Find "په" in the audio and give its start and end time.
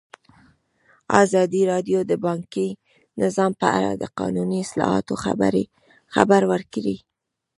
3.61-3.67